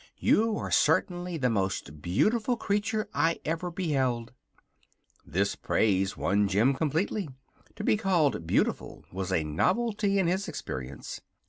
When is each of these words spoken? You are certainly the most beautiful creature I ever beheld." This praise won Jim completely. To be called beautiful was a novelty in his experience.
You 0.17 0.57
are 0.57 0.71
certainly 0.71 1.37
the 1.37 1.51
most 1.51 2.01
beautiful 2.01 2.57
creature 2.57 3.07
I 3.13 3.39
ever 3.45 3.69
beheld." 3.69 4.33
This 5.23 5.55
praise 5.55 6.17
won 6.17 6.47
Jim 6.47 6.73
completely. 6.73 7.29
To 7.75 7.83
be 7.83 7.97
called 7.97 8.47
beautiful 8.47 9.05
was 9.11 9.31
a 9.31 9.43
novelty 9.43 10.17
in 10.17 10.25
his 10.25 10.47
experience. 10.47 11.21